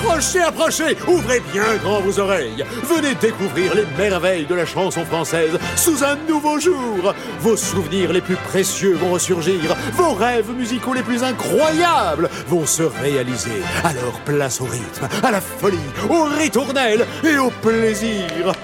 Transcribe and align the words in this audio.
Approchez, 0.00 0.40
approchez, 0.40 0.96
ouvrez 1.06 1.40
bien 1.52 1.76
grand 1.82 2.00
vos 2.00 2.18
oreilles. 2.18 2.64
Venez 2.84 3.14
découvrir 3.16 3.74
les 3.74 3.84
merveilles 3.98 4.46
de 4.46 4.54
la 4.54 4.64
chanson 4.64 5.04
française 5.04 5.58
sous 5.76 6.02
un 6.02 6.16
nouveau 6.26 6.58
jour. 6.58 7.14
Vos 7.40 7.56
souvenirs 7.56 8.10
les 8.10 8.22
plus 8.22 8.36
précieux 8.36 8.94
vont 8.94 9.12
ressurgir, 9.12 9.76
vos 9.92 10.14
rêves 10.14 10.50
musicaux 10.56 10.94
les 10.94 11.02
plus 11.02 11.22
incroyables 11.22 12.30
vont 12.48 12.64
se 12.64 12.82
réaliser. 12.82 13.62
Alors 13.84 14.18
place 14.24 14.62
au 14.62 14.64
rythme, 14.64 15.06
à 15.22 15.30
la 15.30 15.40
folie, 15.42 15.76
au 16.08 16.24
ritournelle 16.24 17.06
et 17.22 17.36
au 17.36 17.50
plaisir. 17.50 18.54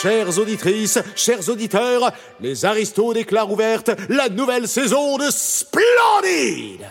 Chères 0.00 0.38
auditrices, 0.38 0.98
chers 1.14 1.46
auditeurs, 1.50 2.10
les 2.40 2.64
aristos 2.64 3.12
déclarent 3.12 3.52
ouverte 3.52 3.90
la 4.08 4.30
nouvelle 4.30 4.66
saison 4.66 5.18
de 5.18 5.28
Splendide 5.30 6.86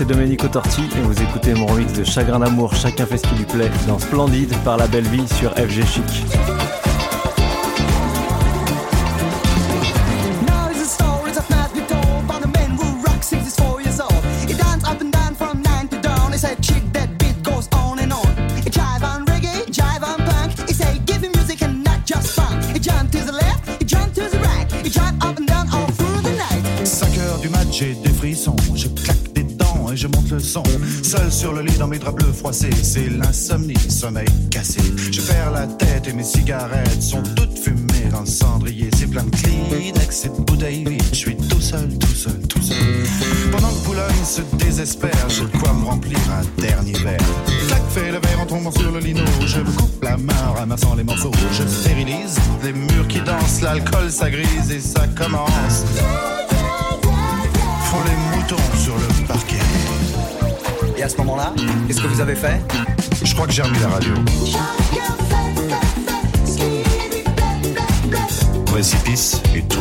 c'est 0.00 0.06
Domenico 0.06 0.48
Torti 0.48 0.80
et 0.96 1.02
vous 1.02 1.22
écoutez 1.22 1.52
mon 1.52 1.66
remix 1.66 1.92
de 1.92 2.04
Chagrin 2.04 2.38
d'amour, 2.38 2.74
chacun 2.74 3.04
fait 3.04 3.18
ce 3.18 3.26
qui 3.26 3.34
lui 3.34 3.44
plaît 3.44 3.70
dans 3.86 3.98
Splendide 3.98 4.54
par 4.64 4.78
la 4.78 4.86
belle 4.86 5.06
vie 5.06 5.28
sur 5.28 5.50
FG 5.52 5.84
Chic. 5.84 6.69
Je 34.02 35.20
perds 35.20 35.50
la 35.50 35.66
tête 35.66 36.08
et 36.08 36.14
mes 36.14 36.24
cigarettes 36.24 37.02
sont 37.02 37.22
La 63.60 63.66
radio. 63.88 64.14
Précipice 68.64 69.42
et 69.54 69.60
tout. 69.64 69.78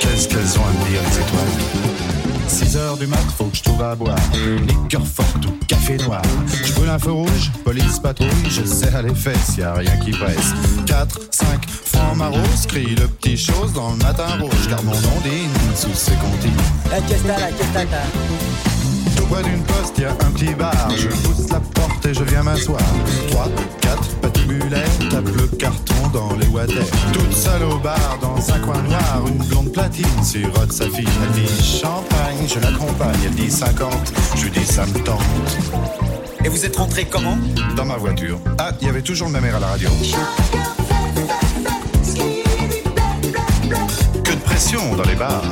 Qu'est-ce 0.00 0.28
qu'elles 0.28 0.58
ont 0.58 0.62
à 0.62 0.72
me 0.72 0.84
dire, 0.90 1.00
les 1.00 1.16
étoiles? 1.16 1.48
6 2.46 2.76
heures 2.76 2.98
du 2.98 3.06
mat, 3.06 3.16
faut 3.38 3.44
que 3.44 3.56
je 3.56 3.62
trouve 3.62 3.82
à 3.82 3.94
boire. 3.94 4.18
Liqueur 4.68 5.06
forte 5.06 5.46
ou 5.46 5.52
café 5.66 5.96
noir. 5.96 6.20
Je 6.66 6.74
brûle 6.74 6.90
un 6.90 6.98
feu 6.98 7.12
rouge, 7.12 7.50
police 7.64 7.98
patrouille, 7.98 8.28
je 8.50 8.64
serre 8.64 9.02
les 9.02 9.14
fesses, 9.14 9.56
y 9.56 9.62
a 9.62 9.72
rien 9.72 9.96
qui 10.04 10.10
presse. 10.10 10.52
4, 10.84 11.18
5, 11.30 11.66
ma 12.16 12.28
rose, 12.28 12.66
crie 12.66 12.94
le 12.96 13.06
petit 13.06 13.38
dans 13.74 13.90
le 13.90 13.96
matin 13.96 14.26
rouge, 14.40 14.68
car 14.68 14.82
mon 14.82 14.92
ondine 14.92 15.50
sous 15.74 15.94
ses 15.94 16.12
comptines. 16.12 16.52
La 16.90 17.00
questa, 17.00 17.38
la 17.38 17.50
questa, 17.52 17.80
Tout 19.16 19.26
près 19.26 19.42
d'une 19.42 19.62
poste, 19.62 19.98
y 19.98 20.04
a 20.04 20.10
un 20.12 20.30
petit 20.32 20.54
bar. 20.54 20.90
Je 20.96 21.08
pousse 21.08 21.48
la 21.50 21.60
porte 21.60 22.06
et 22.06 22.14
je 22.14 22.24
viens 22.24 22.42
m'asseoir. 22.42 22.80
3, 23.30 23.48
4, 23.80 24.16
patibulaires, 24.16 24.98
tape 25.10 25.28
le 25.36 25.46
carton 25.56 26.08
dans 26.12 26.34
les 26.36 26.46
water. 26.46 26.84
Toute 27.12 27.32
seule 27.32 27.64
au 27.64 27.78
bar, 27.78 28.18
dans 28.20 28.36
un 28.52 28.58
coin 28.60 28.82
noir, 28.82 29.22
une 29.26 29.44
blonde 29.44 29.72
platine 29.72 30.22
sirote 30.22 30.72
sa 30.72 30.84
fille. 30.84 31.08
Elle 31.24 31.42
dit 31.42 31.62
champagne, 31.62 32.46
je 32.46 32.58
l'accompagne. 32.60 33.20
Elle 33.24 33.34
dit 33.34 33.50
50, 33.50 33.92
je 34.36 34.44
lui 34.44 34.50
dis 34.50 34.66
ça 34.66 34.86
me 34.86 34.98
tente. 35.04 35.20
Et 36.44 36.48
vous 36.48 36.64
êtes 36.64 36.76
rentré 36.76 37.04
comment? 37.04 37.38
Dans 37.76 37.84
ma 37.84 37.96
voiture. 37.96 38.38
Ah, 38.58 38.72
il 38.80 38.86
y 38.86 38.90
avait 38.90 39.02
toujours 39.02 39.28
le 39.28 39.34
même 39.34 39.44
air 39.44 39.56
à 39.56 39.60
la 39.60 39.66
radio. 39.68 39.90
Dans 44.72 45.02
les 45.02 45.16
bars. 45.16 45.42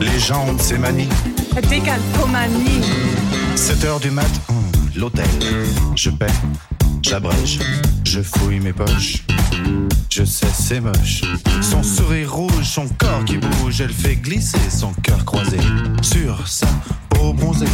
Les 0.00 0.18
jambes, 0.20 0.56
c'est 0.60 0.78
manie. 0.78 1.08
Décalcomanie. 1.68 2.82
7 3.56 3.84
heures 3.84 3.98
du 3.98 4.12
mat, 4.12 4.22
hmm, 4.48 5.00
l'hôtel. 5.00 5.26
Je 5.96 6.10
paie, 6.10 6.26
j'abrège, 7.02 7.58
je 8.04 8.20
fouille 8.20 8.60
mes 8.60 8.72
poches. 8.72 9.24
Je 10.08 10.22
sais, 10.22 10.46
c'est 10.52 10.80
moche. 10.80 11.22
Son 11.60 11.82
sourire 11.82 12.32
rouge, 12.32 12.64
son 12.64 12.86
corps 12.96 13.24
qui 13.24 13.38
bouge, 13.38 13.80
elle 13.80 13.92
fait 13.92 14.14
glisser 14.14 14.70
son 14.70 14.92
cœur 15.02 15.24
croisé 15.24 15.58
sur 16.02 16.46
sa 16.46 16.68
peau 17.08 17.32
bronzée. 17.32 17.66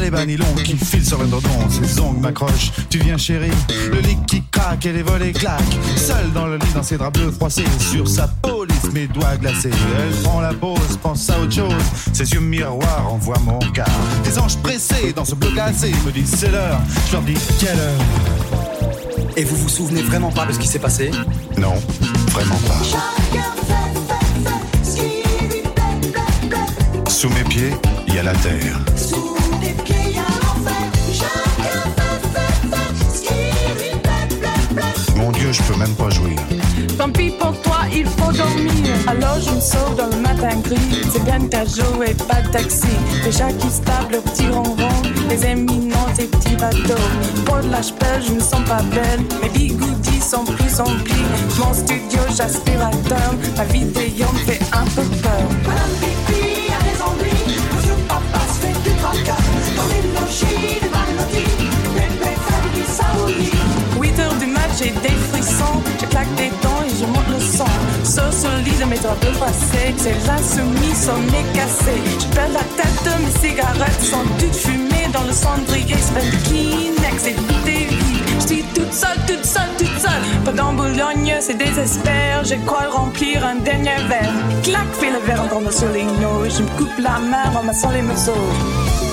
Les 0.00 0.10
banilons 0.10 0.54
qui 0.64 0.76
filent 0.76 1.04
sur 1.04 1.18
le 1.18 1.26
dodon, 1.26 1.50
ses 1.68 2.00
ongles 2.00 2.20
m'accrochent. 2.20 2.72
Tu 2.88 2.98
viens 2.98 3.18
chérie, 3.18 3.50
le 3.92 4.00
lit 4.00 4.16
qui 4.26 4.42
craque 4.50 4.86
et 4.86 4.92
les 4.92 5.02
volets 5.02 5.32
claquent. 5.32 5.60
Seul 5.94 6.32
dans 6.32 6.46
le 6.46 6.56
lit, 6.56 6.72
dans 6.74 6.82
ses 6.82 6.96
draps 6.96 7.18
bleus 7.18 7.30
froissés, 7.30 7.66
sur 7.78 8.08
sa 8.08 8.26
police, 8.26 8.90
mes 8.94 9.06
doigts 9.06 9.36
glacés. 9.36 9.70
Elle 9.70 10.22
prend 10.22 10.40
la 10.40 10.54
pause, 10.54 10.98
pense 11.02 11.28
à 11.28 11.38
autre 11.38 11.52
chose. 11.52 11.74
Ses 12.14 12.32
yeux 12.32 12.40
miroirs 12.40 13.12
envoient 13.12 13.38
mon 13.44 13.58
regard. 13.58 13.86
Des 14.24 14.38
anges 14.38 14.56
pressés 14.56 15.12
dans 15.14 15.26
ce 15.26 15.34
bloc 15.34 15.54
cassé 15.54 15.92
me 16.06 16.12
disent 16.12 16.34
c'est 16.34 16.50
l'heure. 16.50 16.80
Je 17.06 17.12
leur 17.12 17.22
dis 17.22 17.36
quelle 17.58 17.78
heure? 17.78 18.00
Et 19.36 19.44
vous 19.44 19.56
vous 19.56 19.68
souvenez 19.68 20.02
vraiment 20.02 20.32
pas 20.32 20.46
de 20.46 20.52
ce 20.52 20.58
qui 20.58 20.66
s'est 20.66 20.78
passé? 20.78 21.10
Non, 21.58 21.74
vraiment 22.30 22.58
pas. 22.66 22.82
Sous 27.10 27.28
mes 27.28 27.44
pieds, 27.44 27.72
il 28.08 28.14
y 28.14 28.18
a 28.18 28.22
la 28.22 28.32
terre. 28.32 28.78
je 35.52 35.62
peux 35.62 35.76
même 35.76 35.94
pas 35.94 36.10
jouir. 36.10 36.36
Tant 36.98 37.10
pis 37.10 37.30
pour 37.30 37.52
toi, 37.62 37.78
il 37.92 38.06
faut 38.06 38.32
dormir. 38.32 38.94
Alors 39.06 39.38
je 39.40 39.50
me 39.50 39.60
sauve 39.60 39.96
dans 39.96 40.06
le 40.06 40.22
matin 40.22 40.56
gris. 40.62 41.02
C'est 41.12 41.24
bien 41.24 41.40
ta 41.48 41.62
et 41.62 42.14
pas 42.14 42.42
de 42.42 42.48
taxi. 42.52 42.88
Déjà 43.24 43.50
qui 43.52 43.70
se 43.70 43.80
tapent 43.80 44.12
le 44.12 44.20
petit 44.20 44.48
ronron, 44.48 44.88
les 45.28 45.44
éminents 45.46 46.08
et 46.18 46.24
petits 46.24 46.56
bateaux. 46.56 47.04
Pour 47.44 47.58
l'âge-pelle, 47.70 48.22
je 48.26 48.32
me 48.32 48.40
sens 48.40 48.62
pas 48.68 48.82
belle. 48.82 49.20
Mes 49.42 49.48
bigoudis 49.48 50.20
sont 50.20 50.44
pris, 50.44 50.70
sont 50.70 50.84
plis. 51.04 51.14
Mon 51.58 51.74
studio, 51.74 52.20
j'aspirateur. 52.36 53.34
Ma 53.56 53.64
vidéo 53.64 54.26
me 54.32 54.38
fait 54.38 54.60
un 54.72 54.84
peu 54.84 55.02
peur. 55.22 55.46
Madame 55.66 55.96
Pipi 56.00 56.70
a 56.72 56.78
raison, 56.84 57.12
lui. 57.22 57.30
Monsieur 57.74 57.94
Papa 58.08 58.40
se 58.46 58.66
fait 58.66 58.90
du 58.90 58.96
tracas. 58.96 59.42
Dans 59.76 59.88
les 59.88 60.20
logis 60.20 60.89
j'ai 64.80 64.90
des 64.90 65.16
frissons, 65.30 65.82
je 66.00 66.06
claque 66.06 66.34
des 66.36 66.50
dents 66.62 66.82
et 66.86 66.96
je 66.98 67.04
monte 67.04 67.28
le 67.28 67.40
son. 67.40 67.66
Sur 68.04 68.32
ce 68.32 68.48
lit 68.64 68.76
de 68.78 68.84
mes 68.86 68.98
draps 68.98 69.26
froissés, 69.34 69.94
c'est 69.96 70.16
l'insoumis, 70.26 70.94
son 70.94 71.18
nez 71.30 71.44
cassé. 71.54 71.96
Je 72.18 72.26
perds 72.34 72.48
la 72.52 72.64
tête, 72.76 72.98
de 73.04 73.24
mes 73.24 73.48
cigarettes 73.48 74.02
sont 74.02 74.24
toutes 74.38 74.54
fumées 74.54 75.08
dans 75.12 75.24
le 75.24 75.32
cendrier. 75.32 75.96
De 76.10 76.48
Kleenex 76.48 77.26
et 77.26 77.34
tout 77.34 77.66
vide. 77.66 77.98
Je 78.40 78.46
suis 78.46 78.62
toute 78.74 78.92
seule, 78.92 79.18
toute 79.26 79.44
seule, 79.44 79.70
toute 79.76 79.98
seule. 80.00 80.24
Pendant 80.44 80.72
Boulogne, 80.72 81.36
c'est 81.40 81.58
désespère. 81.58 82.44
Je 82.44 82.54
crois 82.64 82.88
remplir 82.90 83.44
un 83.44 83.56
dernier 83.56 83.96
verre. 84.08 84.32
Clac, 84.62 84.86
fais 84.94 85.10
le 85.10 85.18
verre 85.26 85.44
sur 85.70 85.90
les 85.90 86.04
noses. 86.04 86.56
Je 86.56 86.62
me 86.62 86.68
coupe 86.78 86.98
la 86.98 87.18
main 87.18 87.54
en 87.54 87.62
massant 87.62 87.90
les 87.90 88.02
morceaux. 88.02 89.09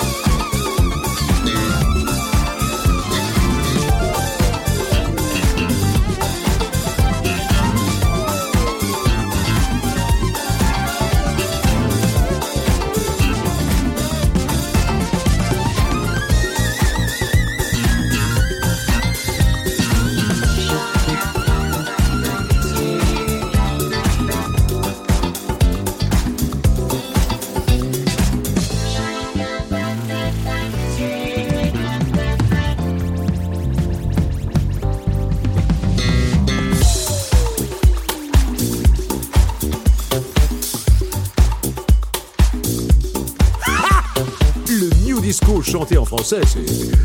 C'est 46.28 46.44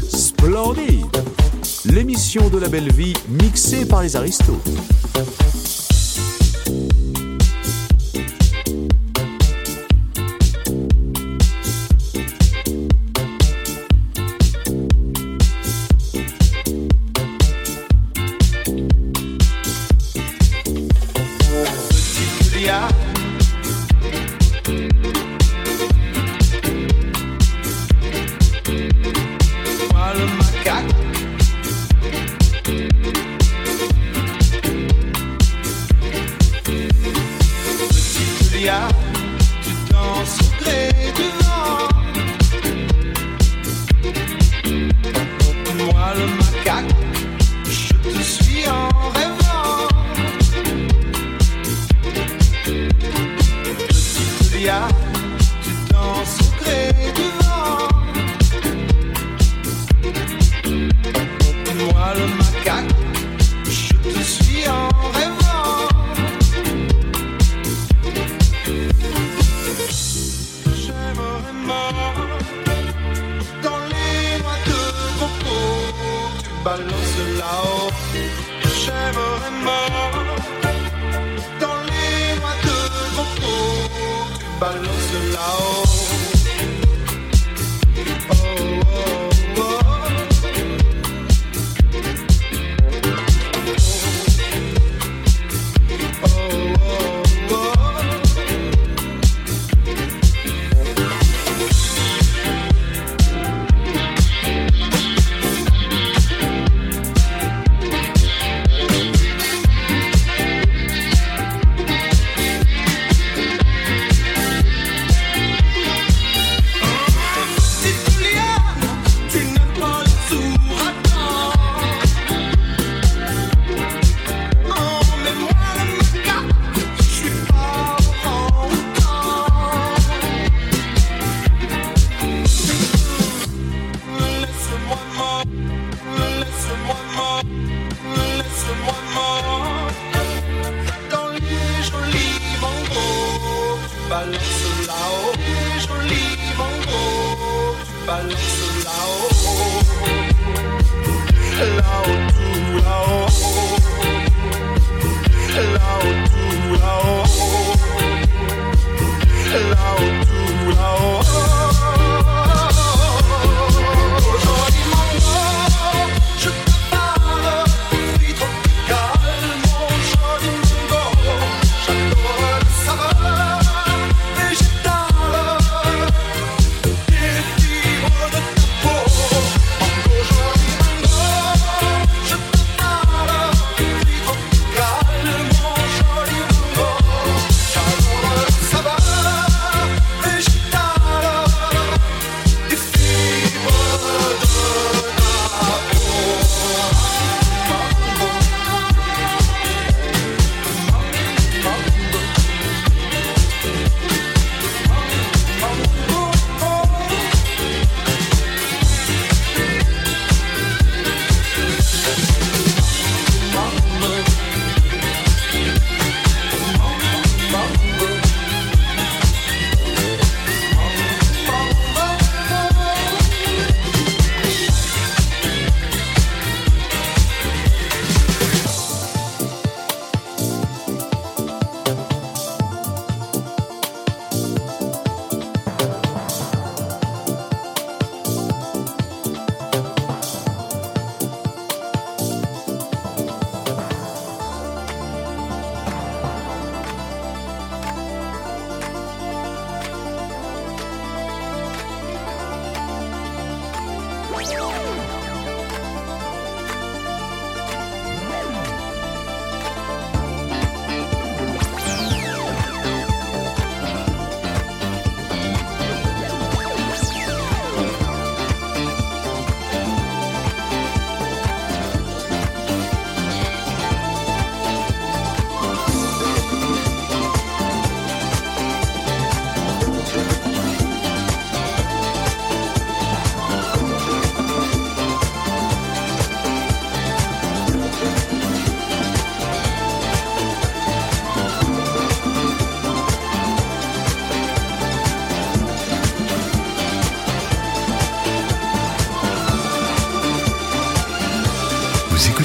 splendide. 0.08 1.06
L'émission 1.84 2.48
de 2.48 2.58
la 2.58 2.69
belle 2.69 2.92
vie 2.92 3.14
mixée 3.28 3.84
par 3.84 4.02
les 4.02 4.16
aristos. 4.16 4.58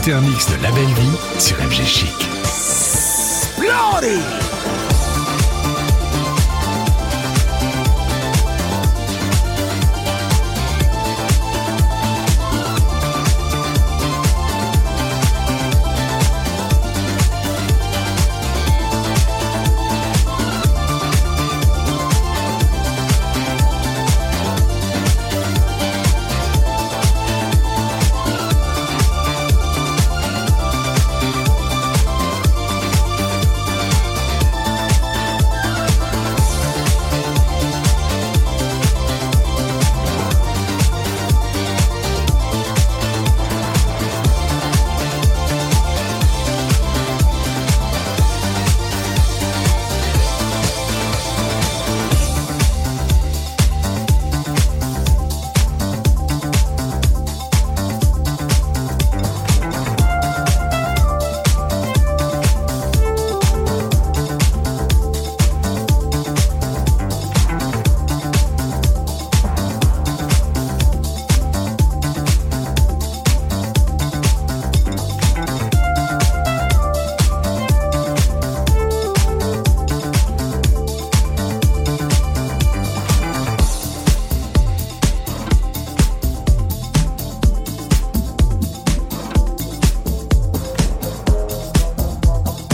Écoutez 0.08 0.14
un 0.14 0.22
mix 0.22 0.48
de 0.50 0.64
La 0.64 0.72
Belle 0.72 0.86
Vie 0.86 1.40
sur 1.40 1.58
FG 1.58 1.84
Chic. 1.86 2.28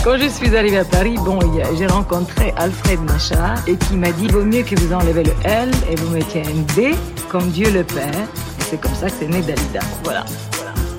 Quand 0.04 0.18
je 0.18 0.28
suis 0.28 0.54
arrivée 0.58 0.80
à 0.80 0.84
Paris, 0.84 1.16
bon, 1.24 1.40
j'ai 1.78 1.88
rencontré 1.88 2.54
Alfred 2.58 3.00
Machard 3.02 3.66
et 3.68 3.78
qui 3.78 3.96
m'a 3.96 4.12
dit 4.12 4.28
vaut 4.28 4.44
mieux 4.44 4.64
que 4.64 4.78
vous 4.78 4.94
enlevez 4.94 5.24
le 5.24 5.32
L 5.46 5.72
et 5.90 5.96
vous 5.96 6.10
mettiez 6.10 6.42
un 6.42 6.76
D 6.76 6.94
comme 7.30 7.48
Dieu 7.50 7.72
le 7.72 7.86
Père. 7.86 8.28
C'est 8.70 8.82
comme 8.82 8.96
ça 8.96 9.08
que 9.08 9.14
c'est 9.18 9.30
né 9.30 9.42
Dalida. 9.42 9.80
Voilà. 10.04 10.26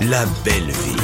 La 0.01 0.25
belle 0.43 0.71
vie. 0.71 1.04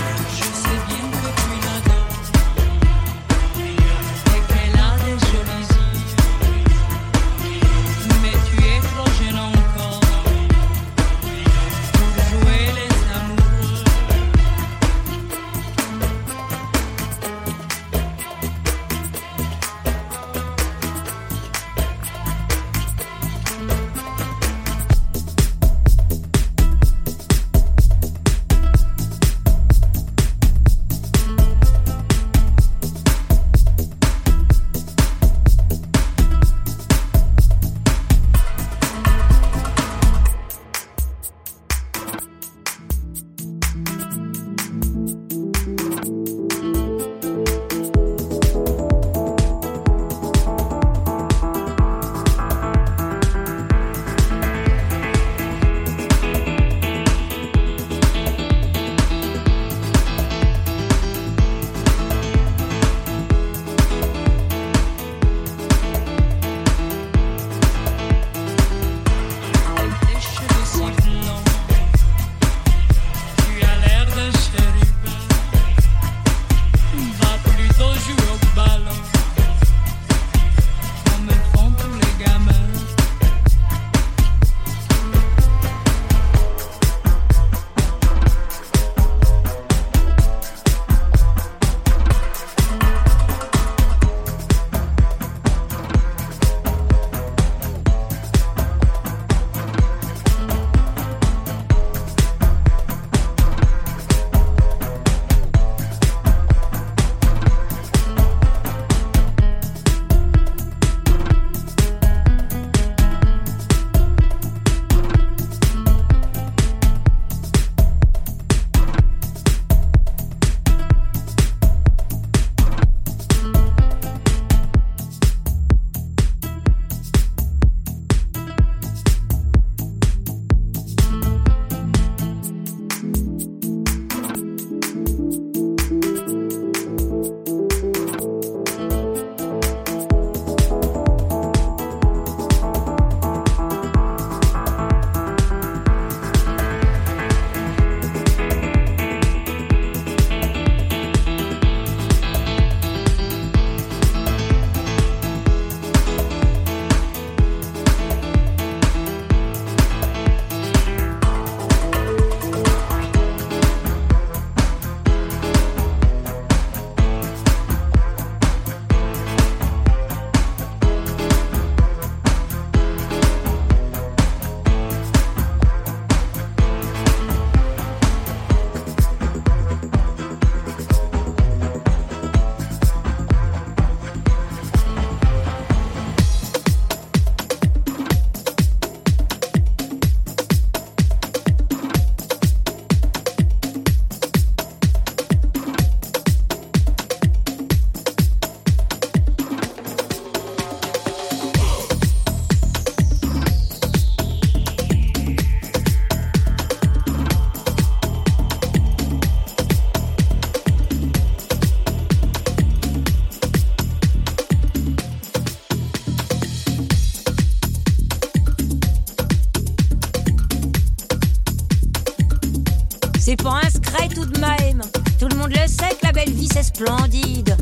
c'est 226.53 226.63
splendide. 226.63 227.57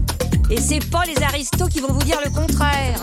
Et 0.50 0.60
c'est 0.60 0.84
pas 0.90 1.04
les 1.04 1.22
aristos 1.22 1.68
qui 1.68 1.80
vont 1.80 1.92
vous 1.92 2.02
dire 2.02 2.18
le 2.24 2.30
contraire. 2.30 3.00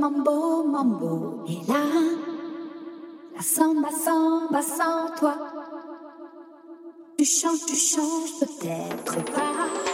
mambo, 0.00 0.64
mambo 0.64 1.44
et 1.46 1.60
là. 1.68 1.84
La 3.36 3.42
samba, 3.42 3.90
samba 3.90 4.62
sans 4.62 5.14
toi. 5.18 5.34
Tu 7.18 7.24
changes, 7.24 7.66
tu 7.66 7.76
changes 7.76 8.38
peut-être 8.40 9.24
pas. 9.32 9.89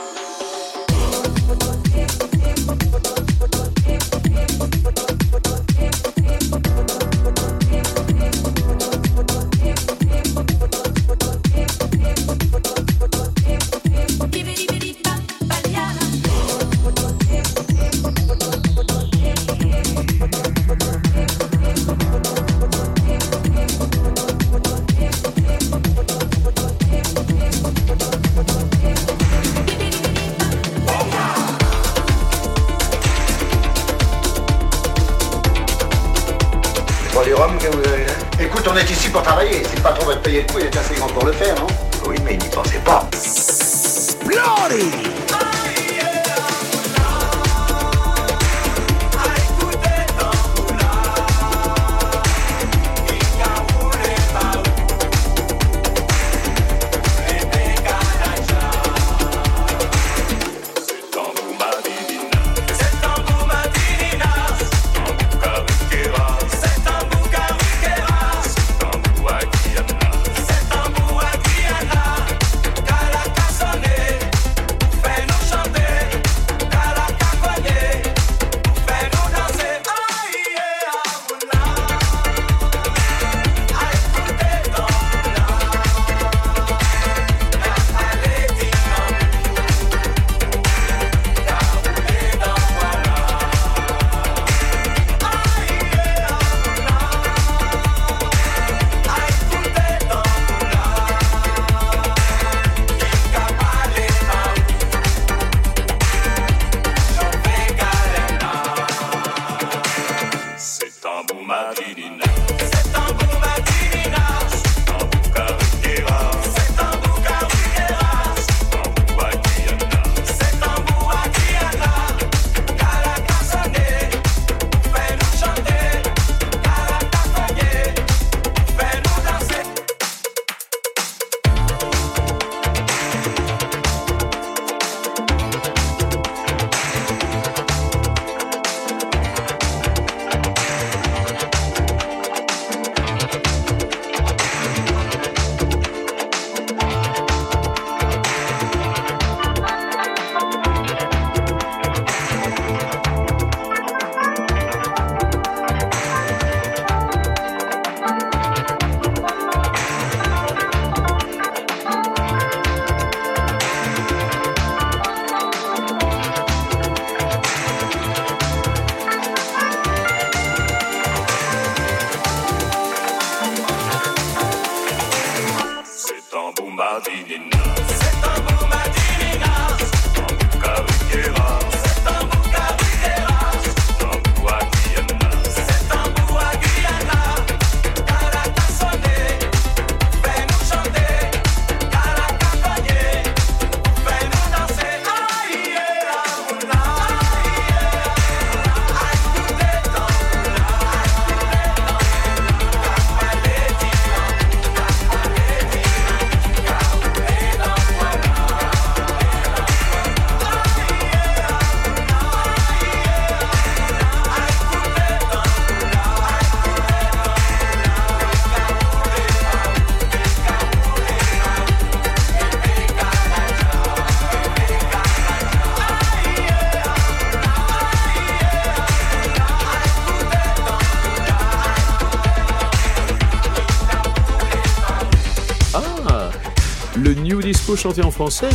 chanter 237.86 238.02
en 238.02 238.10
français, 238.10 238.48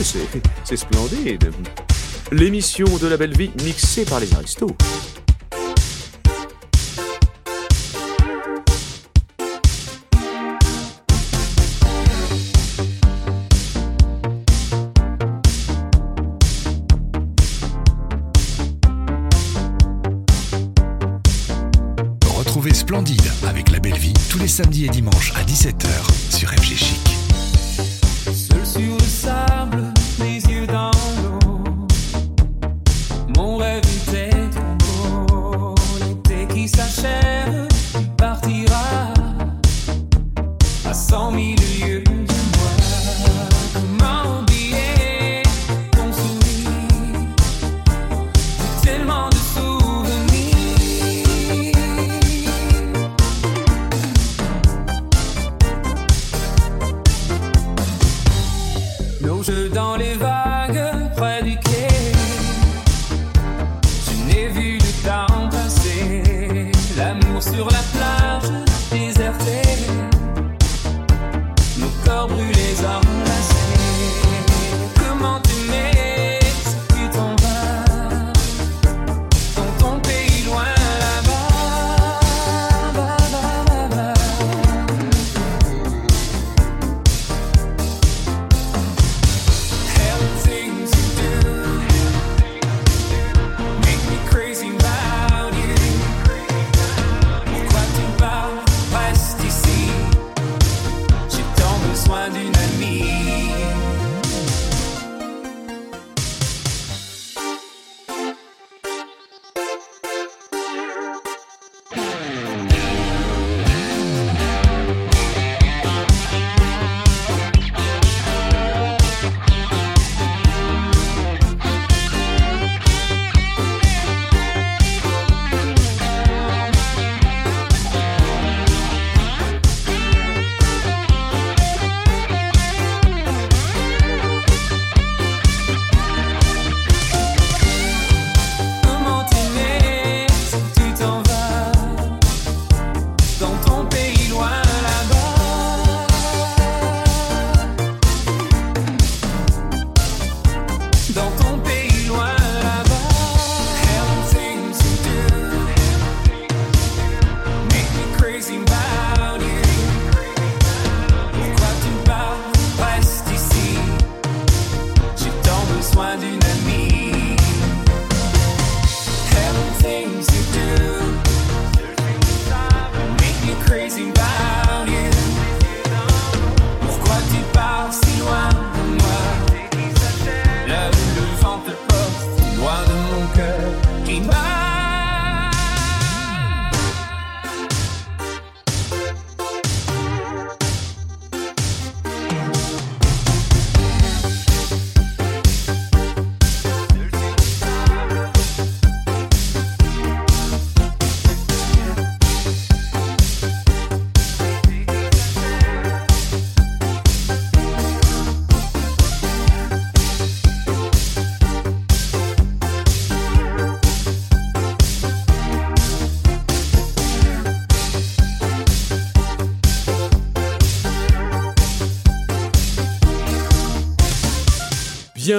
c'est 0.65 0.75
splendide. 0.75 1.51
L'émission 2.33 2.85
de 3.01 3.07
la 3.07 3.15
belle 3.15 3.33
vie 3.33 3.49
mixée 3.63 4.03
par 4.03 4.19
les 4.19 4.33
aristos. 4.33 4.75
Retrouvez 22.35 22.73
Splendide 22.73 23.21
avec 23.47 23.71
la 23.71 23.79
belle 23.79 23.97
vie 23.97 24.13
tous 24.29 24.39
les 24.39 24.49
samedis 24.49 24.87
et 24.87 24.89
dimanches 24.89 25.31
à 25.37 25.43
17h 25.43 26.35
sur 26.35 26.49
FG 26.49 26.75
Chic. 26.75 27.10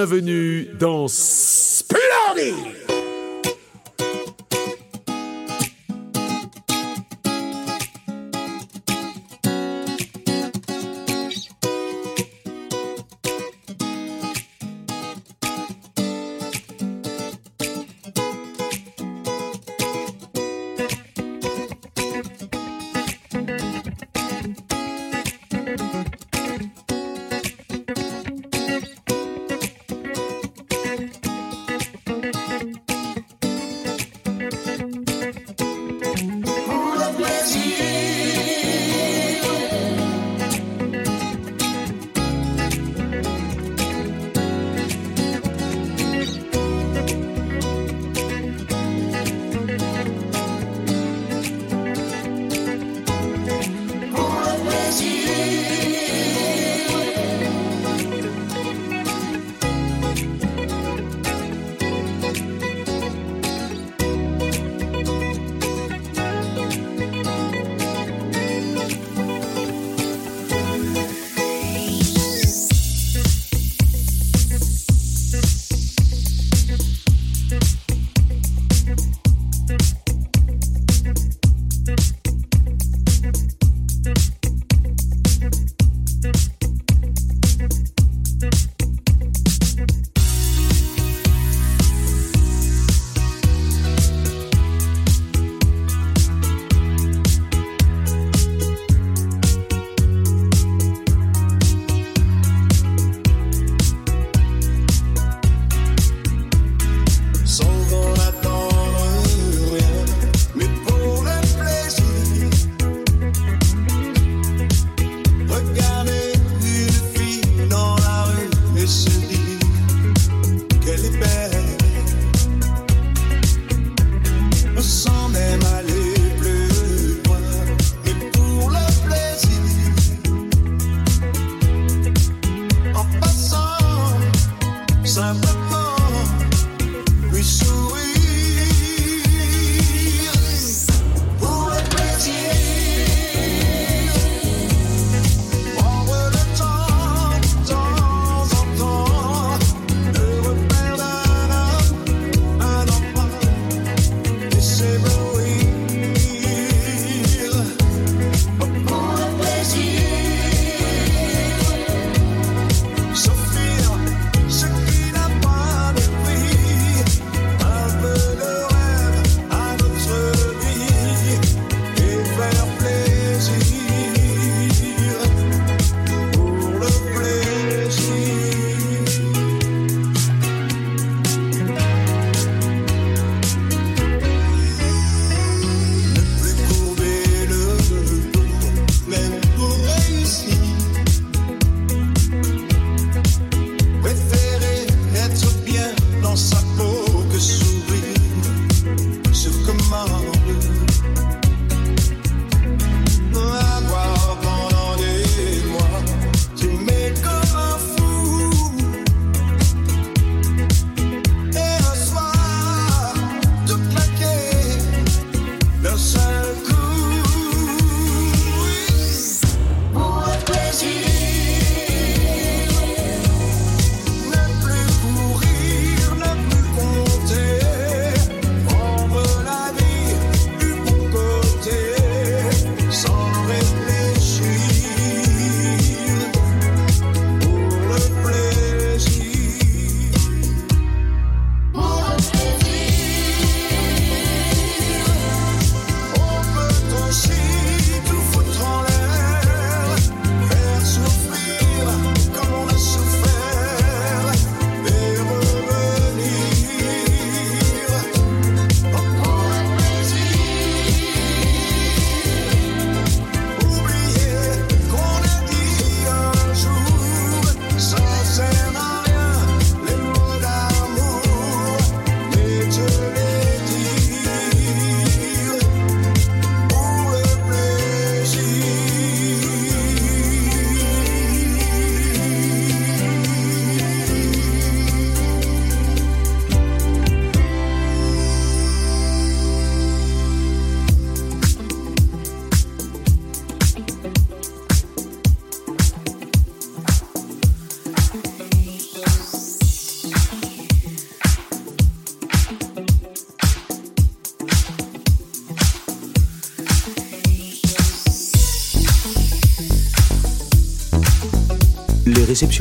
Bienvenue 0.05 0.67
dans 0.77 1.07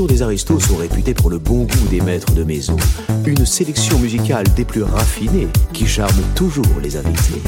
des 0.00 0.22
aristos 0.22 0.59
sont 0.59 0.76
réputées 0.76 1.12
pour 1.12 1.28
le 1.28 1.38
bon 1.38 1.64
goût 1.64 1.88
des 1.90 2.00
maîtres 2.00 2.33
de 2.33 2.44
maison, 2.44 2.76
une 3.26 3.44
sélection 3.44 3.98
musicale 3.98 4.46
des 4.57 4.64
plus 4.64 4.83
raffinées 4.83 5.48
qui 5.74 5.87
charme 5.87 6.22
toujours 6.35 6.64
les 6.83 6.96
invités. 6.96 7.42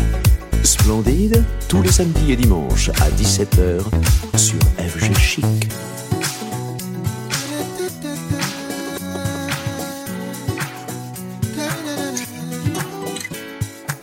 Splendide, 0.62 1.42
tous 1.68 1.80
les 1.80 1.90
samedis 1.90 2.32
et 2.32 2.36
dimanches 2.36 2.90
à 3.00 3.08
17h 3.10 3.80
sur 4.36 4.58
FG 4.76 5.18
Chic. 5.18 5.44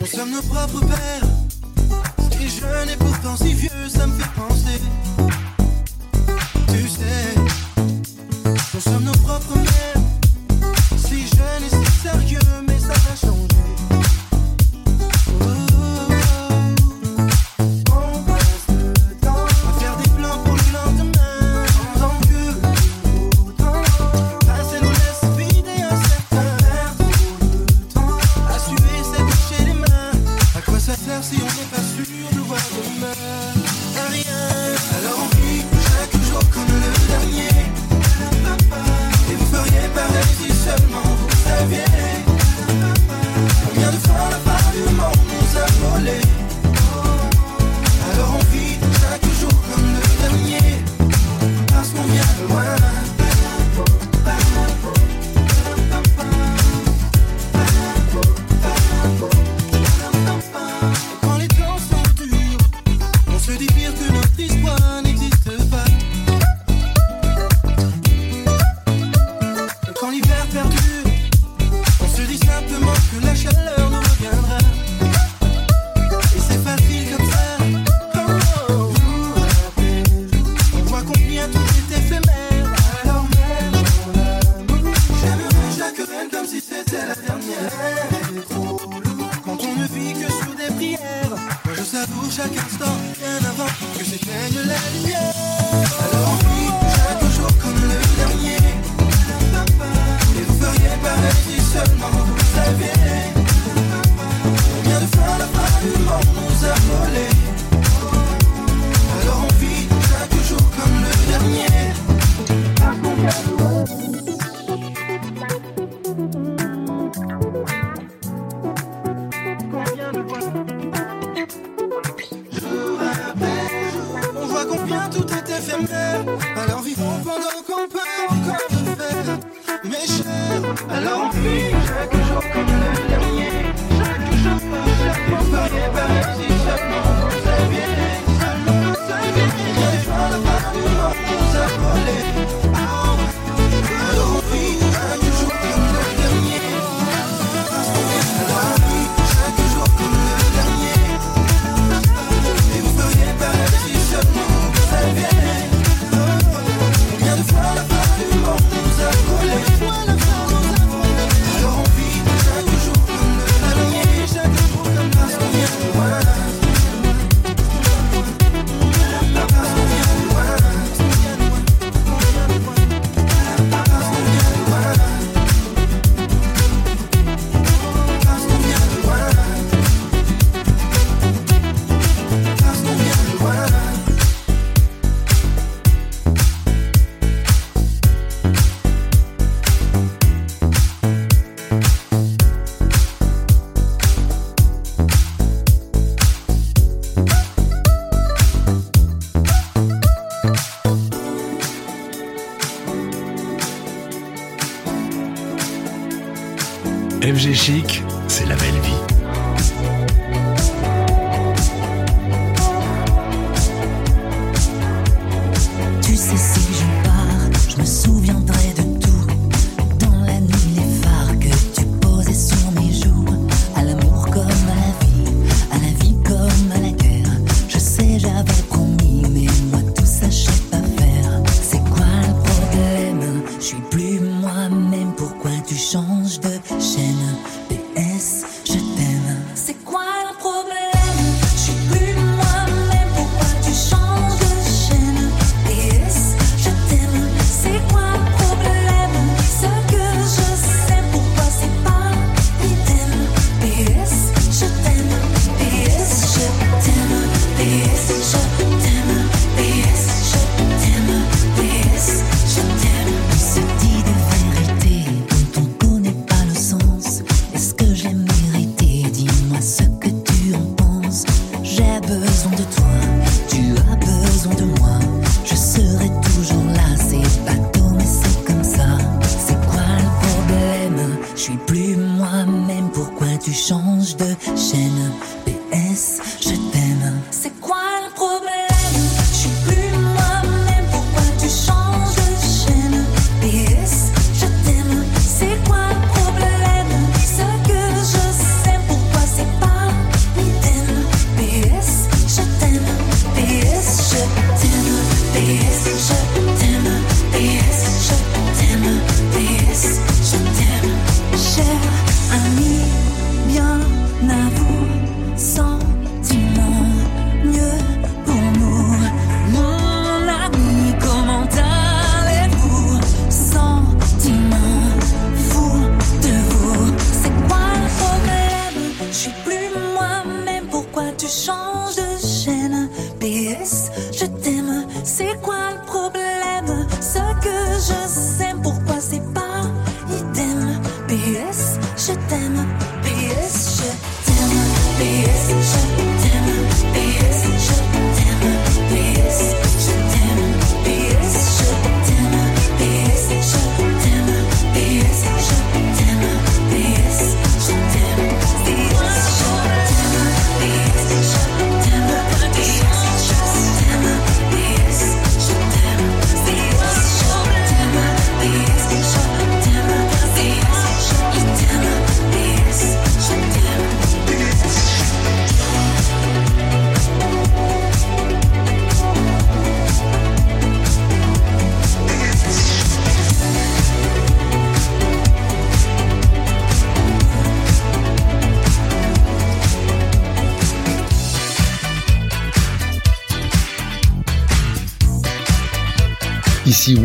On 0.00 0.04
sommes 0.04 0.32
nos 0.32 0.42
propres 0.42 0.80
pères. 0.80 1.21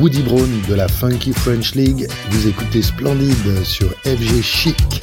Woody 0.08 0.22
Brown 0.22 0.62
de 0.70 0.74
la 0.74 0.88
Funky 0.88 1.34
French 1.34 1.76
League. 1.76 2.08
Vous 2.30 2.48
écoutez 2.48 2.82
Splendide 2.82 3.66
sur 3.66 3.90
FG 4.06 4.42
Chic. 4.42 4.97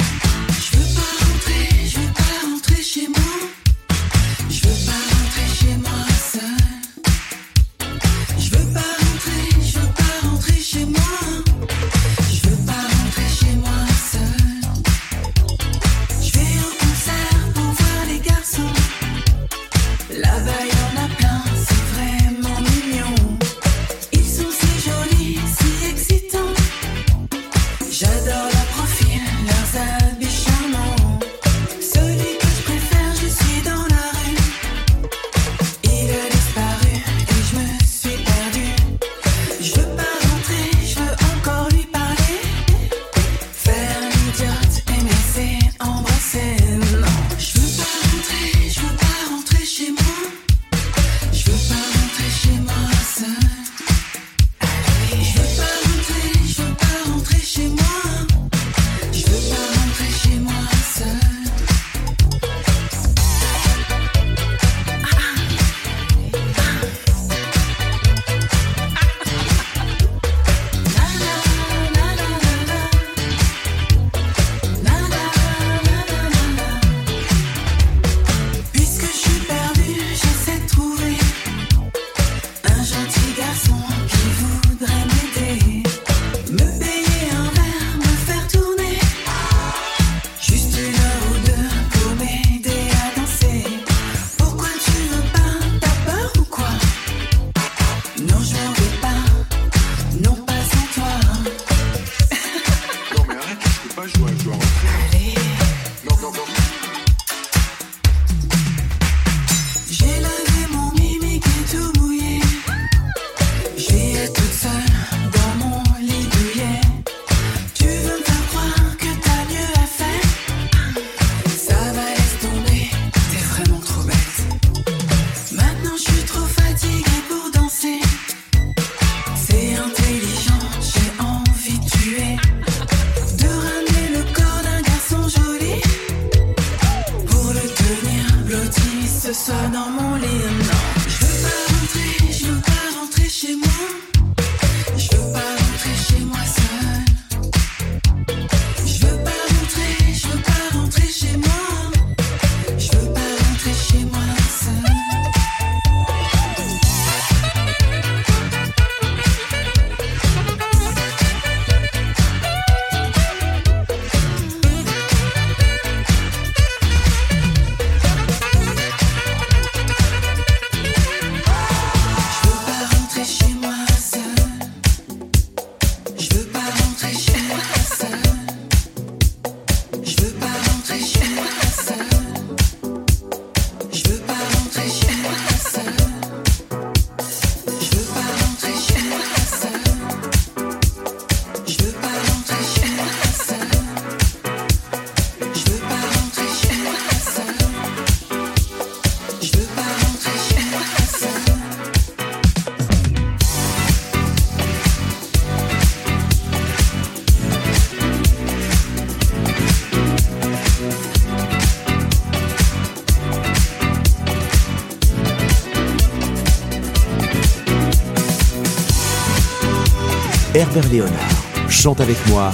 Herbert 220.64 220.88
Léonard, 220.88 221.44
chante 221.68 222.00
avec 222.00 222.16
moi, 222.28 222.50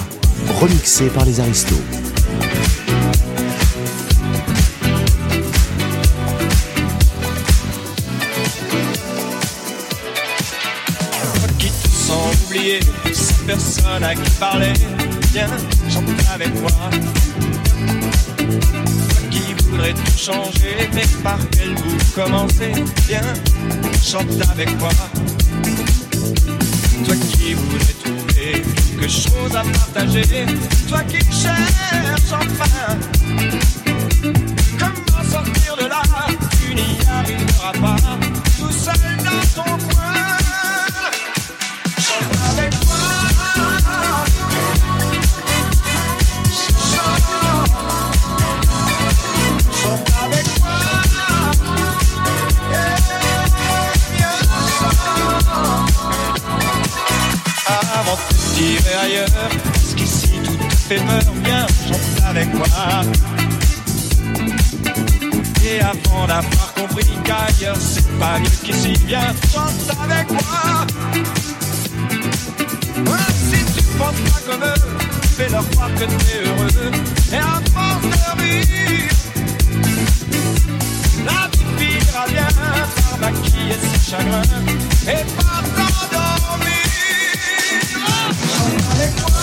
remixé 0.59 1.05
par 1.07 1.23
les 1.23 1.39
Aristos. 1.39 1.77
qui 11.57 11.69
te 11.69 11.87
sens 11.87 12.35
oublié, 12.47 12.81
cette 13.13 13.45
personne 13.45 14.03
à 14.03 14.13
qui 14.13 14.29
parler, 14.31 14.73
viens, 15.31 15.47
chante 15.89 16.03
avec 16.33 16.53
moi. 16.59 16.71
Toi 18.37 19.21
qui 19.29 19.53
voudrais 19.63 19.93
tout 19.93 20.17
changer, 20.17 20.89
mais 20.93 21.07
par 21.23 21.39
quel 21.51 21.75
bout 21.75 21.97
commencer, 22.13 22.73
viens, 23.07 23.33
chante 24.03 24.25
avec 24.51 24.77
moi. 24.79 24.89
Toi 27.05 27.15
qui 27.15 27.53
voudrais 27.53 28.00
quelque 29.01 29.13
chose 29.13 29.55
à 29.55 29.63
partager, 29.63 30.45
toi 30.87 30.99
qui 31.03 31.17
cherches 31.31 32.33
enfin 32.33 32.97
comment 34.77 35.23
sortir 35.23 35.75
de 35.77 35.87
là, 35.87 36.01
tu 36.59 36.75
n'y 36.75 36.97
arriveras 37.09 37.71
pas, 37.81 37.95
tout 38.59 38.71
seul 38.71 39.17
dans 39.17 39.63
ton 39.63 39.77
coin. 39.87 40.10
Parce 59.01 59.95
qu'ici 59.95 60.29
tout 60.43 60.57
te 60.57 60.75
fait 60.75 60.95
peur, 60.97 61.33
viens, 61.43 61.65
chante 61.87 62.23
avec 62.29 62.53
moi. 62.53 62.67
Et 65.65 65.79
avant 65.79 66.27
d'avoir 66.27 66.73
compris 66.75 67.07
qu'ailleurs 67.23 67.77
c'est 67.79 68.07
pas 68.19 68.37
mieux 68.39 68.49
qu'ici, 68.63 68.93
viens, 69.07 69.33
chante 69.51 69.97
avec 70.03 70.29
moi. 70.29 70.85
Ouais, 72.97 73.33
si 73.49 73.65
tu 73.73 73.83
penses 73.97 74.21
pas 74.31 74.51
comme 74.51 74.63
eux, 74.63 74.81
fais-leur 75.35 75.67
croire 75.71 75.93
que 75.95 76.05
t'es 76.05 76.43
heureux. 76.45 76.91
Et 77.33 77.71
force 77.71 78.01
de 78.03 78.41
rire, 78.41 79.09
la 81.25 81.47
vie 81.51 81.65
finira 81.77 82.27
bien 82.27 82.47
par 83.19 83.31
ses 83.81 84.11
chagrins 84.11 84.41
et 85.07 85.23
par 85.35 85.63
t'endormir. 85.75 86.30
Nick 89.01 89.40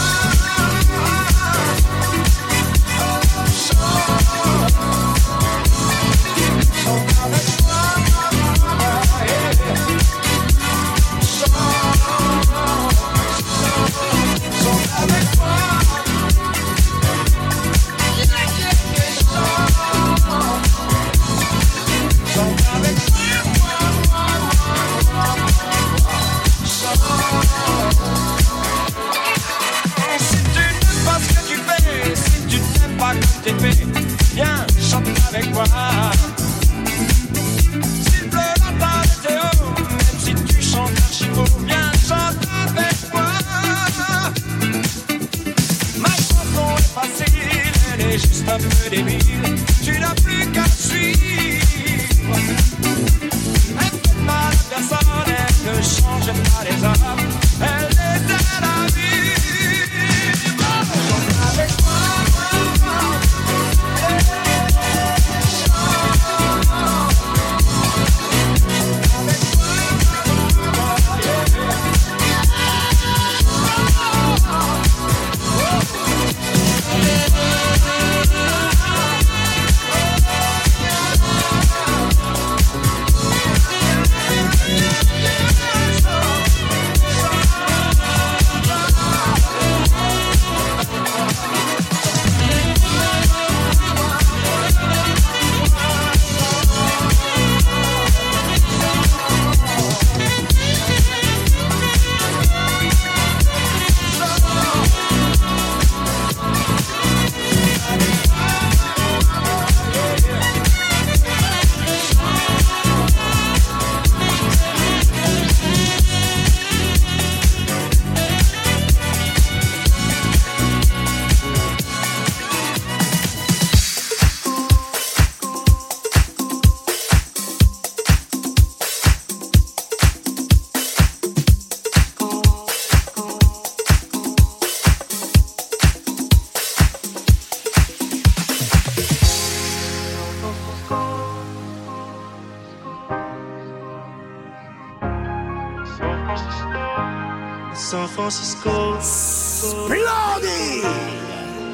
Francisco. 148.29 148.95
Splendide 149.01 150.85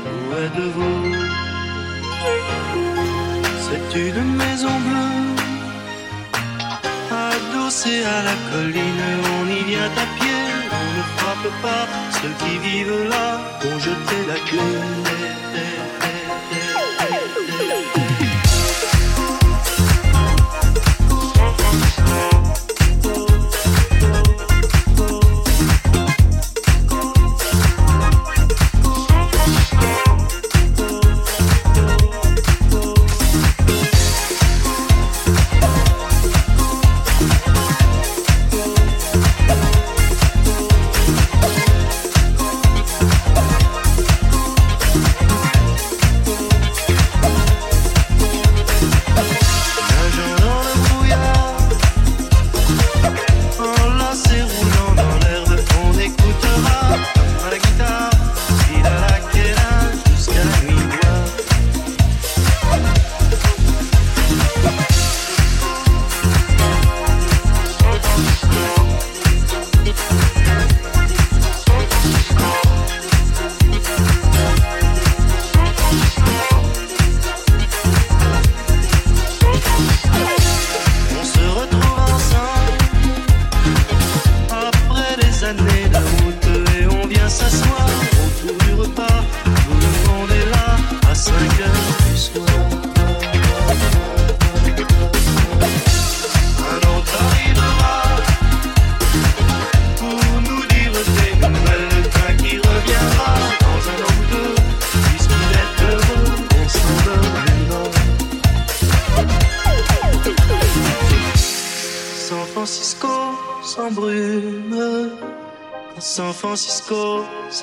Où 0.07 0.35
êtes-vous? 0.45 1.01
C'est 3.65 3.99
une 3.99 4.37
maison 4.37 4.71
bleue, 4.87 5.35
adossée 7.11 8.05
à 8.05 8.23
la 8.23 8.37
colline. 8.53 9.05
On 9.41 9.47
y 9.49 9.65
vient 9.65 9.91
à 10.05 10.07
pied, 10.17 10.43
on 10.71 10.87
ne 10.97 11.03
frappe 11.17 11.51
pas. 11.61 11.85
Ceux 12.23 12.35
qui 12.45 12.55
vivent 12.59 13.09
là 13.09 13.41
ont 13.65 13.79
jeté 13.81 14.17
la 14.29 14.39
clé. 14.49 15.84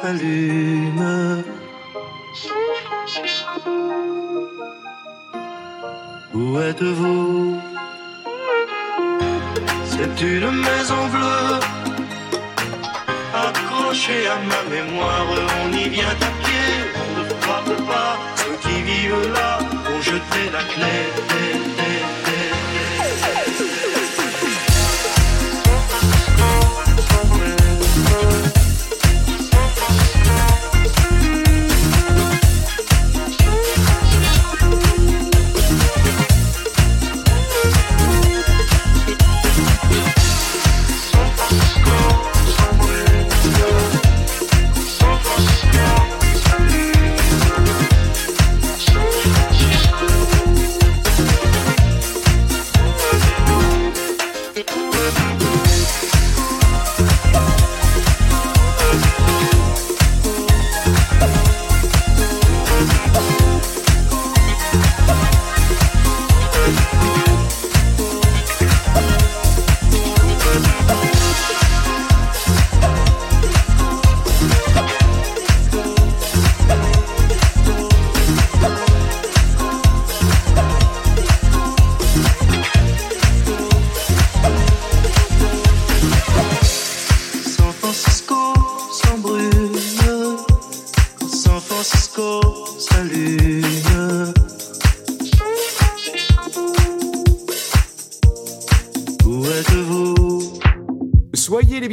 S'allume. 0.02 1.44
Où 6.34 6.60
êtes-vous? 6.60 7.60
C'est 9.86 10.22
une 10.22 10.52
maison 10.52 11.08
bleue, 11.14 11.60
accrochée 13.34 14.28
à 14.28 14.38
ma 14.52 14.62
mémoire. 14.76 15.26
On 15.64 15.72
y 15.74 15.90
vient 15.90 16.08
à 16.10 16.32
pied, 16.44 16.70
on 17.02 17.20
ne 17.20 17.30
frappe 17.42 17.76
pas. 17.88 18.18
Ceux 18.36 18.58
qui 18.64 18.82
vivent 18.82 19.32
là 19.34 19.60
ont 19.94 20.02
jeté 20.02 20.50
la 20.52 20.64
clé. 20.72 21.61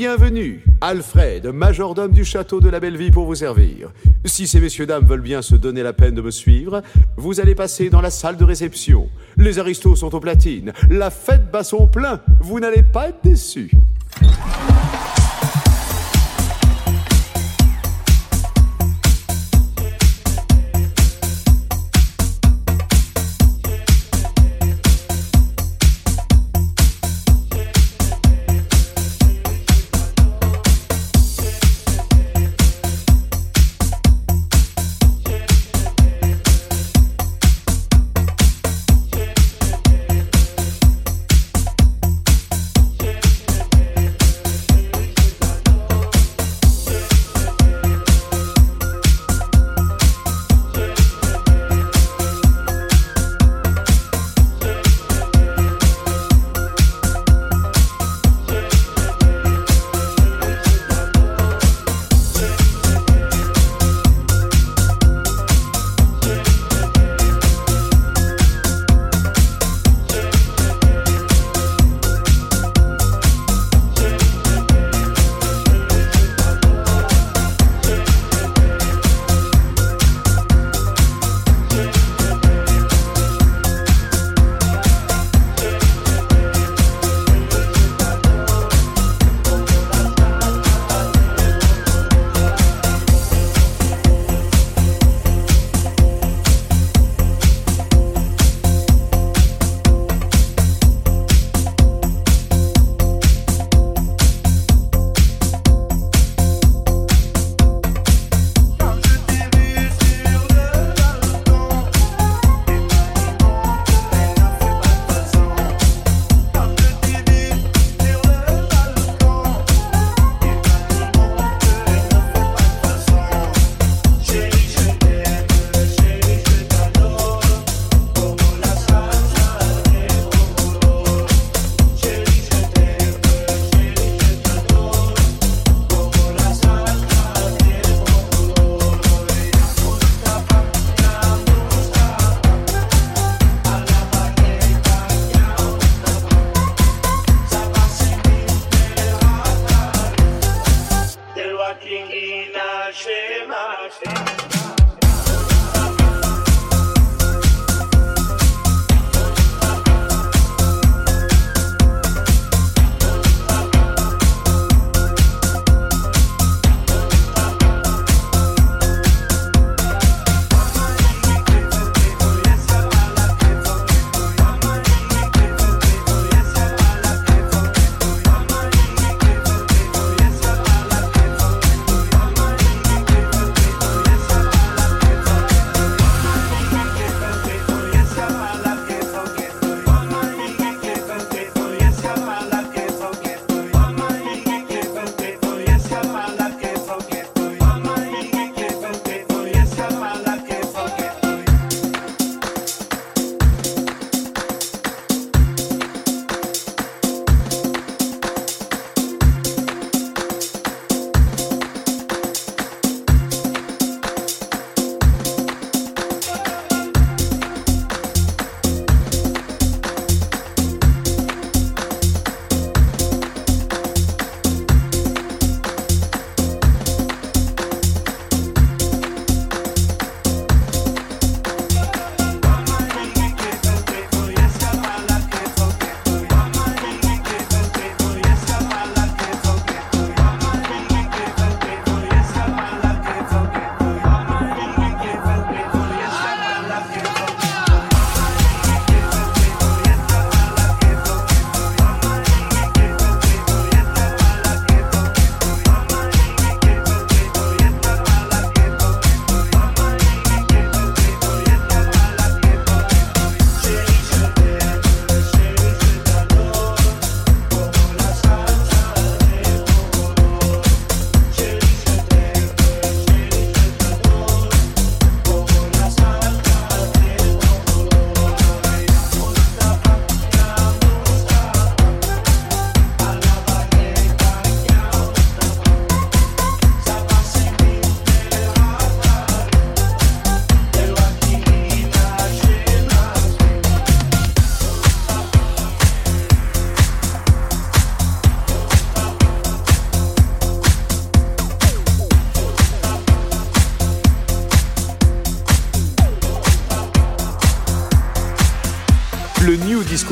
Bienvenus. 0.09 0.61
Alfred, 0.81 1.49
majordome 1.49 2.13
du 2.13 2.25
château 2.25 2.61
de 2.61 2.71
la 2.71 2.81
Belleville 2.81 3.11
pour 3.11 3.27
vous 3.27 3.35
servir. 3.35 3.91
Si 4.25 4.49
ces 4.49 4.59
messieurs 4.59 4.87
dames 4.87 5.05
veulent 5.05 5.21
bien 5.21 5.43
se 5.43 5.55
donner 5.55 5.83
la 5.83 5.93
peine 5.93 6.15
de 6.15 6.23
me 6.23 6.31
suivre, 6.31 6.81
vous 7.19 7.41
allez 7.41 7.55
passer 7.55 7.91
dans 7.91 8.01
la 8.01 8.09
salle 8.09 8.39
de 8.39 8.45
réception. 8.45 9.11
Les 9.37 9.59
aristos 9.59 9.97
sont 9.97 10.15
aux 10.15 10.21
platines. 10.21 10.73
La 10.89 11.11
fête 11.11 11.51
bat 11.51 11.63
son 11.63 11.89
plein. 11.89 12.23
Vous 12.41 12.59
n'allez 12.59 12.83
pas 12.83 13.11
être 13.11 13.19
déçus. 13.23 13.71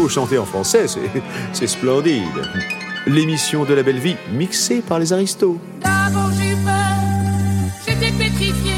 chanter 0.08 0.38
en 0.38 0.44
français, 0.44 0.86
c'est 1.52 1.66
splendide. 1.66 2.22
L'émission 3.06 3.64
de 3.64 3.74
la 3.74 3.82
belle 3.82 3.98
vie, 3.98 4.16
mixée 4.32 4.80
par 4.80 4.98
les 4.98 5.12
aristos. 5.12 5.58
D'abord 5.80 6.30
j'ai 6.38 6.54
peur, 6.64 6.96
j'étais 7.86 8.12
pétrifié. 8.12 8.74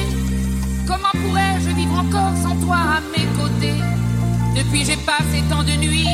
Comment 0.86 1.12
pourrais-je 1.12 1.74
vivre 1.74 1.98
encore 1.98 2.32
sans 2.42 2.56
toi 2.56 2.76
à 2.76 3.00
mes 3.16 3.26
côtés? 3.40 3.80
Depuis 4.56 4.84
j'ai 4.84 4.96
passé 4.96 5.42
tant 5.48 5.62
de 5.62 5.72
nuits 5.72 6.08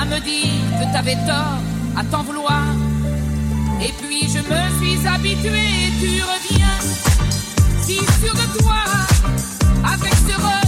à 0.00 0.04
me 0.04 0.20
dire 0.20 0.52
que 0.78 0.92
t'avais 0.92 1.16
tort, 1.26 1.58
à 1.96 2.04
t'en 2.04 2.22
vouloir. 2.22 2.62
Et 3.82 3.92
puis 4.00 4.28
je 4.28 4.38
me 4.38 4.62
suis 4.78 5.06
habitué 5.08 5.90
tu 6.00 6.22
reviens, 6.22 6.78
si 7.82 7.96
sûr 7.96 8.34
de 8.34 8.58
toi, 8.58 8.76
avec 9.84 10.14
ce 10.14 10.36
regard. 10.36 10.59